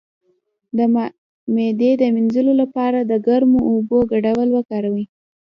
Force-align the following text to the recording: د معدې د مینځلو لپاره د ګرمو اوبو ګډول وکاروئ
د 0.77 0.79
معدې 1.53 1.91
د 2.01 2.03
مینځلو 2.15 2.53
لپاره 2.61 2.99
د 3.03 3.13
ګرمو 3.27 3.59
اوبو 3.71 3.97
ګډول 4.11 4.49
وکاروئ 4.53 5.05